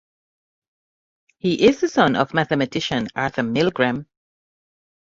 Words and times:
He 1.37 1.63
is 1.67 1.79
the 1.79 1.87
son 1.87 2.15
of 2.15 2.33
mathematician 2.33 3.07
Arthur 3.15 3.43
Milgram. 3.43 4.07